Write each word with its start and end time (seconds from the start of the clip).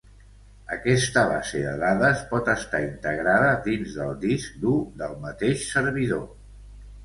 Aquesta 0.75 1.25
base 1.31 1.61
de 1.65 1.73
dades 1.83 2.23
pot 2.33 2.49
estar 2.55 2.81
integrada 2.87 3.53
dins 3.69 4.01
del 4.01 4.19
disc 4.27 4.59
dur 4.67 4.77
del 5.05 5.17
mateix 5.31 5.71
servidor. 5.79 6.29